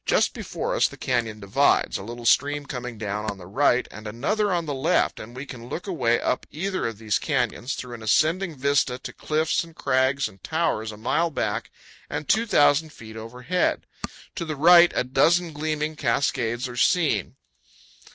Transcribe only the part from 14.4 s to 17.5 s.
the right a dozen gleaming cascades are seen.